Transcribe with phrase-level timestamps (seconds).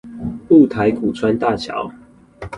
[0.49, 1.93] 霧台谷川大橋